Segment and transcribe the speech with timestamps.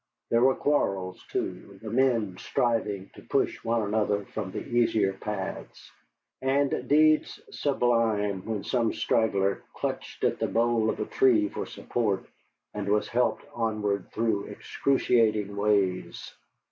[0.31, 5.91] There were quarrels, too, the men striving to push one another from the easier paths;
[6.41, 12.25] and deeds sublime when some straggler clutched at the bole of a tree for support,
[12.73, 16.33] and was helped onward through excruciating ways.